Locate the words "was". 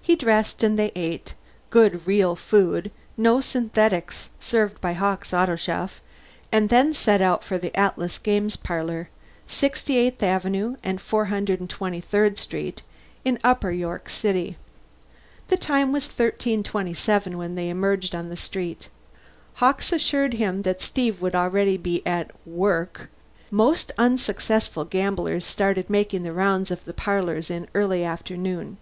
15.92-16.06